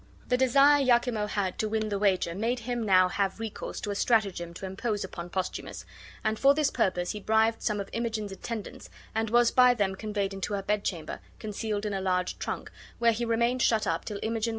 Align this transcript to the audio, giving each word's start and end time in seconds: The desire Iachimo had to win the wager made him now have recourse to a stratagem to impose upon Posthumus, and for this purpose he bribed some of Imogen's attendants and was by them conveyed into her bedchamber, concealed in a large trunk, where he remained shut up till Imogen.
The 0.29 0.35
desire 0.35 0.83
Iachimo 0.83 1.27
had 1.29 1.59
to 1.59 1.69
win 1.69 1.89
the 1.89 1.99
wager 1.99 2.33
made 2.33 2.61
him 2.61 2.81
now 2.83 3.07
have 3.07 3.39
recourse 3.39 3.79
to 3.81 3.91
a 3.91 3.95
stratagem 3.95 4.51
to 4.55 4.65
impose 4.65 5.03
upon 5.03 5.29
Posthumus, 5.29 5.85
and 6.23 6.39
for 6.39 6.55
this 6.55 6.71
purpose 6.71 7.11
he 7.11 7.19
bribed 7.19 7.61
some 7.61 7.79
of 7.79 7.87
Imogen's 7.93 8.31
attendants 8.31 8.89
and 9.13 9.29
was 9.29 9.51
by 9.51 9.75
them 9.75 9.93
conveyed 9.93 10.33
into 10.33 10.55
her 10.55 10.63
bedchamber, 10.63 11.19
concealed 11.37 11.85
in 11.85 11.93
a 11.93 12.01
large 12.01 12.39
trunk, 12.39 12.71
where 12.97 13.11
he 13.11 13.25
remained 13.25 13.61
shut 13.61 13.85
up 13.85 14.03
till 14.03 14.17
Imogen. 14.23 14.49